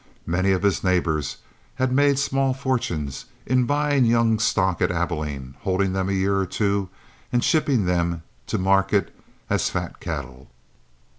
[0.25, 1.37] Many of his neighbors
[1.75, 6.47] had made small fortunes in buying young stock at Abilene, holding them a year or
[6.47, 6.89] two,
[7.31, 9.15] and shipping them to market
[9.47, 10.49] as fat cattle.